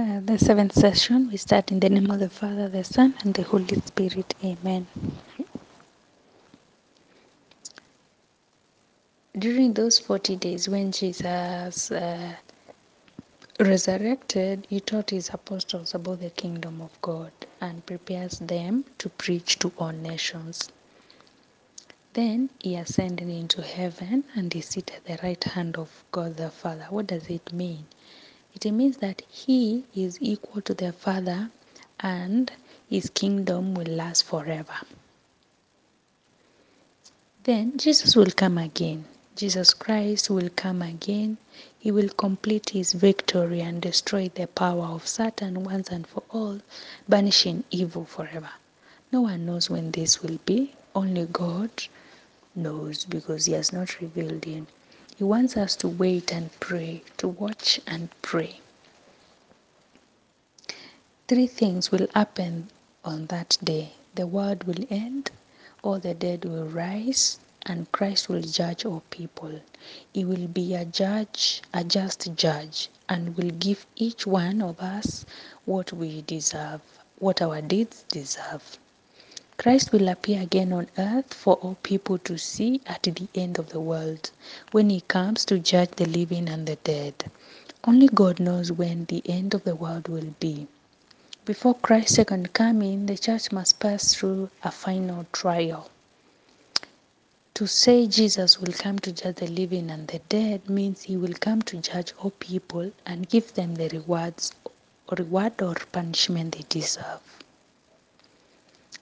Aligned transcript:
Uh, 0.00 0.20
the 0.24 0.38
seventh 0.38 0.74
session, 0.74 1.28
we 1.30 1.36
start 1.36 1.70
in 1.72 1.80
the 1.80 1.90
name 1.90 2.10
of 2.10 2.20
the 2.20 2.30
Father, 2.30 2.68
the 2.70 2.84
Son, 2.84 3.14
and 3.22 3.34
the 3.34 3.42
Holy 3.42 3.76
Spirit. 3.82 4.34
Amen. 4.44 4.86
During 9.38 9.74
those 9.74 9.98
40 9.98 10.36
days 10.36 10.68
when 10.68 10.92
Jesus 10.92 11.90
uh, 11.92 12.34
resurrected, 13.60 14.66
he 14.70 14.80
taught 14.80 15.10
his 15.10 15.30
apostles 15.30 15.94
about 15.94 16.20
the 16.20 16.30
kingdom 16.30 16.80
of 16.80 16.90
God 17.02 17.32
and 17.60 17.86
prepares 17.86 18.38
them 18.40 18.86
to 18.98 19.10
preach 19.10 19.58
to 19.60 19.72
all 19.78 19.92
nations. 19.92 20.70
Then 22.14 22.50
he 22.60 22.76
ascended 22.76 23.28
into 23.28 23.62
heaven 23.62 24.24
and 24.34 24.54
is 24.56 24.66
seated 24.66 24.96
at 24.96 25.06
the 25.06 25.26
right 25.26 25.44
hand 25.44 25.76
of 25.76 26.04
God 26.12 26.38
the 26.38 26.50
Father. 26.50 26.86
What 26.90 27.08
does 27.08 27.28
it 27.28 27.52
mean? 27.52 27.86
It 28.54 28.70
means 28.72 28.98
that 28.98 29.22
he 29.28 29.84
is 29.94 30.18
equal 30.20 30.62
to 30.62 30.74
the 30.74 30.92
Father 30.92 31.50
and 32.00 32.52
his 32.88 33.10
kingdom 33.10 33.74
will 33.74 33.86
last 33.86 34.24
forever. 34.24 34.74
Then 37.44 37.78
Jesus 37.78 38.16
will 38.16 38.30
come 38.30 38.58
again. 38.58 39.04
Jesus 39.36 39.72
Christ 39.72 40.28
will 40.28 40.50
come 40.50 40.82
again. 40.82 41.38
He 41.78 41.90
will 41.90 42.10
complete 42.10 42.70
his 42.70 42.92
victory 42.92 43.60
and 43.60 43.80
destroy 43.80 44.28
the 44.28 44.46
power 44.46 44.86
of 44.86 45.06
Satan 45.06 45.64
once 45.64 45.88
and 45.88 46.06
for 46.06 46.22
all, 46.30 46.60
banishing 47.08 47.64
evil 47.70 48.04
forever. 48.04 48.50
No 49.12 49.22
one 49.22 49.46
knows 49.46 49.70
when 49.70 49.90
this 49.92 50.22
will 50.22 50.38
be, 50.44 50.74
only 50.94 51.26
God 51.26 51.70
knows 52.54 53.04
because 53.06 53.46
he 53.46 53.54
has 53.54 53.72
not 53.72 54.00
revealed 54.00 54.46
it. 54.46 54.64
He 55.20 55.24
wants 55.24 55.54
us 55.54 55.76
to 55.76 55.86
wait 55.86 56.32
and 56.32 56.48
pray, 56.60 57.02
to 57.18 57.28
watch 57.28 57.78
and 57.86 58.08
pray. 58.22 58.60
Three 61.28 61.46
things 61.46 61.92
will 61.92 62.06
happen 62.14 62.70
on 63.04 63.26
that 63.26 63.58
day 63.62 63.92
the 64.14 64.26
world 64.26 64.64
will 64.64 64.82
end, 64.88 65.30
all 65.82 65.98
the 65.98 66.14
dead 66.14 66.46
will 66.46 66.64
rise, 66.64 67.38
and 67.66 67.92
Christ 67.92 68.30
will 68.30 68.40
judge 68.40 68.86
all 68.86 69.02
people. 69.10 69.60
He 70.10 70.24
will 70.24 70.48
be 70.48 70.74
a 70.74 70.86
judge, 70.86 71.60
a 71.74 71.84
just 71.84 72.34
judge, 72.34 72.88
and 73.06 73.36
will 73.36 73.50
give 73.50 73.84
each 73.96 74.26
one 74.26 74.62
of 74.62 74.80
us 74.80 75.26
what 75.66 75.92
we 75.92 76.22
deserve, 76.22 76.80
what 77.18 77.42
our 77.42 77.60
deeds 77.60 78.06
deserve. 78.08 78.78
Christ 79.60 79.92
will 79.92 80.08
appear 80.08 80.40
again 80.40 80.72
on 80.72 80.88
earth 80.96 81.34
for 81.34 81.56
all 81.56 81.76
people 81.82 82.16
to 82.20 82.38
see 82.38 82.80
at 82.86 83.02
the 83.02 83.28
end 83.34 83.58
of 83.58 83.68
the 83.68 83.78
world, 83.78 84.30
when 84.70 84.88
he 84.88 85.02
comes 85.02 85.44
to 85.44 85.58
judge 85.58 85.90
the 85.96 86.06
living 86.06 86.48
and 86.48 86.66
the 86.66 86.76
dead. 86.76 87.30
Only 87.84 88.08
God 88.08 88.40
knows 88.40 88.72
when 88.72 89.04
the 89.04 89.22
end 89.26 89.52
of 89.52 89.64
the 89.64 89.74
world 89.74 90.08
will 90.08 90.34
be. 90.40 90.66
Before 91.44 91.74
Christ's 91.74 92.14
second 92.14 92.54
coming, 92.54 93.04
the 93.04 93.18
church 93.18 93.52
must 93.52 93.80
pass 93.80 94.14
through 94.14 94.48
a 94.64 94.70
final 94.70 95.26
trial. 95.30 95.90
To 97.52 97.66
say 97.66 98.06
Jesus 98.06 98.58
will 98.58 98.72
come 98.72 98.98
to 99.00 99.12
judge 99.12 99.36
the 99.36 99.46
living 99.46 99.90
and 99.90 100.08
the 100.08 100.20
dead 100.30 100.70
means 100.70 101.02
he 101.02 101.18
will 101.18 101.34
come 101.34 101.60
to 101.64 101.76
judge 101.76 102.14
all 102.18 102.30
people 102.30 102.92
and 103.04 103.28
give 103.28 103.52
them 103.52 103.74
the 103.74 103.90
rewards 103.90 104.54
or 104.64 105.16
reward 105.18 105.60
or 105.60 105.74
punishment 105.92 106.56
they 106.56 106.64
deserve. 106.70 107.20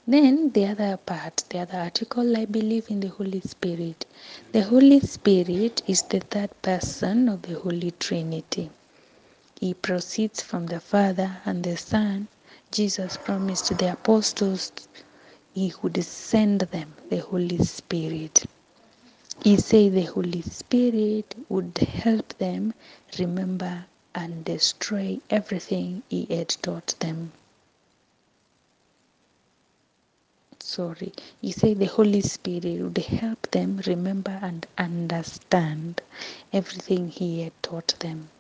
Then 0.09 0.53
the 0.53 0.67
other 0.69 0.97
part, 0.97 1.45
the 1.51 1.59
other 1.61 1.79
article, 1.81 2.35
I 2.35 2.47
believe 2.47 2.91
in 2.91 3.01
the 3.01 3.09
Holy 3.11 3.43
Spirit. 3.43 4.07
The 4.53 4.63
Holy 4.63 5.01
Spirit 5.01 5.83
is 5.87 6.01
the 6.03 6.21
third 6.21 6.51
person 6.63 7.29
of 7.29 7.43
the 7.43 7.61
Holy 7.61 7.91
Trinity. 7.91 8.71
He 9.61 9.75
proceeds 9.75 10.43
from 10.43 10.67
the 10.67 10.81
Father 10.81 11.39
and 11.45 11.63
the 11.63 11.77
Son. 11.77 12.29
Jesus 12.73 13.19
promised 13.19 13.77
the 13.79 13.93
apostles 13.93 14.73
he 15.55 15.75
would 15.83 16.03
send 16.03 16.63
them 16.63 16.95
the 17.11 17.19
Holy 17.19 17.59
Spirit. 17.59 18.45
He 19.45 19.59
said 19.59 19.93
the 19.95 20.05
Holy 20.05 20.43
Spirit 20.43 21.37
would 21.51 21.77
help 21.79 22.39
them 22.39 22.75
remember 23.19 23.85
and 24.15 24.45
destroy 24.47 25.21
everything 25.31 26.03
he 26.09 26.27
had 26.31 26.49
taught 26.49 26.95
them. 27.01 27.33
Sorry, 30.79 31.13
said 31.53 31.81
the 31.81 31.87
Holy 31.87 32.23
Spirit 32.23 32.81
would 32.83 32.99
help 32.99 33.51
them 33.51 33.83
remember 33.87 34.39
and 34.43 34.65
understand 34.79 36.03
everything 36.55 37.09
he 37.11 37.43
had 37.43 37.55
taught 37.65 37.97
them. 38.01 38.31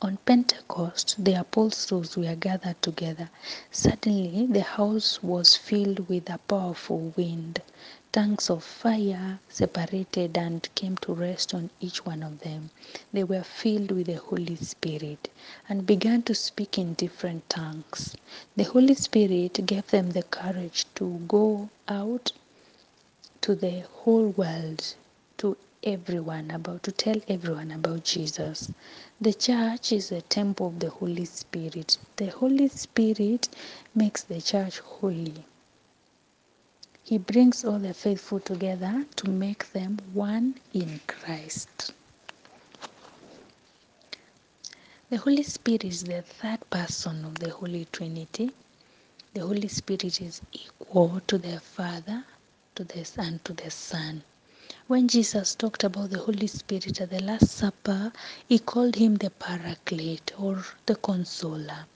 On 0.00 0.16
Pentecost, 0.18 1.16
the 1.24 1.34
apostles 1.34 2.16
were 2.16 2.36
gathered 2.36 2.80
together. 2.82 3.30
Suddenly, 3.72 4.46
the 4.46 4.62
house 4.62 5.22
was 5.24 5.56
filled 5.56 6.08
with 6.08 6.30
a 6.30 6.38
powerful 6.38 7.12
wind. 7.16 7.62
Tongues 8.12 8.48
of 8.48 8.62
fire 8.62 9.40
separated 9.48 10.38
and 10.38 10.68
came 10.76 10.96
to 10.98 11.12
rest 11.12 11.52
on 11.52 11.70
each 11.80 12.06
one 12.06 12.22
of 12.22 12.40
them. 12.40 12.70
They 13.12 13.24
were 13.24 13.42
filled 13.42 13.90
with 13.90 14.06
the 14.06 14.14
Holy 14.18 14.54
Spirit 14.56 15.30
and 15.68 15.84
began 15.84 16.22
to 16.22 16.34
speak 16.34 16.78
in 16.78 16.94
different 16.94 17.50
tongues. 17.50 18.14
The 18.56 18.64
Holy 18.64 18.94
Spirit 18.94 19.66
gave 19.66 19.88
them 19.88 20.10
the 20.10 20.22
courage 20.22 20.86
to 20.94 21.22
go 21.26 21.70
out 21.88 22.30
to 23.40 23.54
the 23.56 23.80
whole 23.80 24.28
world, 24.28 24.94
to 25.38 25.56
everyone 25.84 26.50
about 26.50 26.82
to 26.84 26.92
tell 26.92 27.20
everyone 27.28 27.70
about 27.72 28.04
Jesus. 28.04 28.72
The 29.20 29.34
church 29.34 29.92
is 29.92 30.12
a 30.12 30.22
temple 30.22 30.68
of 30.68 30.80
the 30.80 30.90
Holy 30.90 31.24
Spirit. 31.26 31.98
The 32.16 32.26
Holy 32.28 32.68
Spirit 32.68 33.48
makes 33.94 34.22
the 34.22 34.40
church 34.40 34.80
holy. 34.80 35.44
He 37.04 37.18
brings 37.18 37.64
all 37.64 37.78
the 37.80 37.94
faithful 37.94 38.40
together 38.40 39.06
to 39.16 39.30
make 39.30 39.72
them 39.72 39.98
one 40.12 40.56
in 40.74 41.00
Christ. 41.06 41.92
The 45.10 45.18
Holy 45.18 45.42
Spirit 45.44 45.84
is 45.84 46.04
the 46.04 46.22
third 46.22 46.68
person 46.70 47.24
of 47.24 47.38
the 47.38 47.50
Holy 47.50 47.86
Trinity. 47.92 48.52
The 49.34 49.40
Holy 49.40 49.68
Spirit 49.68 50.20
is 50.20 50.42
equal 50.52 51.20
to 51.28 51.38
the 51.38 51.60
Father, 51.60 52.24
to 52.74 52.84
the 52.84 53.04
Son, 53.04 53.40
to 53.44 53.52
the 53.54 53.70
Son. 53.70 54.22
When 54.88 55.08
Jesus 55.08 55.54
talked 55.54 55.84
about 55.84 56.10
the 56.10 56.18
Holy 56.20 56.48
Spirit 56.48 57.00
at 57.00 57.10
the 57.10 57.22
Last 57.22 57.50
Supper, 57.52 58.12
he 58.48 58.58
called 58.58 58.96
him 58.96 59.16
the 59.16 59.30
Paraclete 59.30 60.32
or 60.38 60.64
the 60.86 60.96
Consoler 60.96 61.86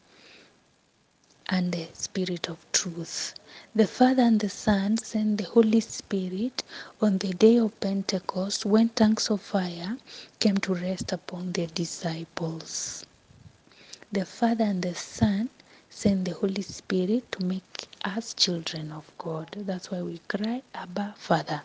and 1.48 1.72
the 1.72 1.88
Spirit 1.94 2.48
of 2.48 2.64
Truth. 2.72 3.34
The 3.74 3.86
Father 3.88 4.22
and 4.22 4.40
the 4.40 4.50
Son 4.50 4.98
sent 4.98 5.38
the 5.38 5.44
Holy 5.44 5.80
Spirit 5.80 6.64
on 7.02 7.18
the 7.18 7.34
day 7.34 7.58
of 7.58 7.78
Pentecost 7.80 8.66
when 8.66 8.90
tongues 8.90 9.30
of 9.30 9.42
fire 9.42 9.98
came 10.40 10.58
to 10.58 10.74
rest 10.74 11.12
upon 11.12 11.52
their 11.52 11.68
disciples. 11.68 13.06
The 14.12 14.26
Father 14.26 14.64
and 14.64 14.82
the 14.82 14.94
Son 14.94 15.50
sent 15.90 16.26
the 16.26 16.34
Holy 16.34 16.62
Spirit 16.62 17.32
to 17.32 17.44
make 17.44 17.88
us 18.04 18.34
children 18.34 18.92
of 18.92 19.10
God. 19.18 19.50
That's 19.58 19.90
why 19.90 20.02
we 20.02 20.18
cry, 20.28 20.62
Abba, 20.74 21.14
Father. 21.18 21.62